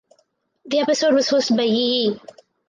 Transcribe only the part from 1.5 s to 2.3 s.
by Yi Yi.